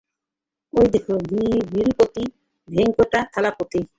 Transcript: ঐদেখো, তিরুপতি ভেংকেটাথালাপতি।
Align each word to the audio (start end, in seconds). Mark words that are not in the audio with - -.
ঐদেখো, 0.73 1.15
তিরুপতি 1.71 2.23
ভেংকেটাথালাপতি। 2.67 3.81